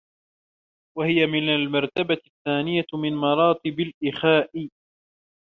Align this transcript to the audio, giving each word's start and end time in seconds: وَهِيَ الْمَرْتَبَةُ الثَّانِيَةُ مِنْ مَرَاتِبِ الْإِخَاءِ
وَهِيَ 0.97 1.23
الْمَرْتَبَةُ 1.55 2.17
الثَّانِيَةُ 2.27 2.85
مِنْ 2.93 3.13
مَرَاتِبِ 3.13 3.79
الْإِخَاءِ 3.79 4.67